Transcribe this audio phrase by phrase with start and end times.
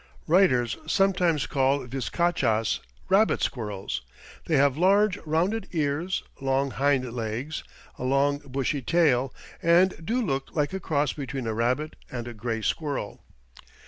[0.25, 4.01] Writers sometimes call viscachas "rabbit squirrels."
[4.47, 7.63] They have large, rounded ears, long hind legs,
[7.99, 12.33] a long, bushy tail, and do look like a cross between a rabbit and a
[12.33, 13.21] gray squirrel.